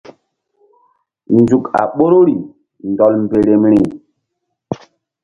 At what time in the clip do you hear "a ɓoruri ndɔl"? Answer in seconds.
1.79-3.13